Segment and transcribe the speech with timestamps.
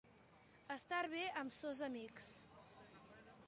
[0.75, 2.33] Estar bé amb sos amics.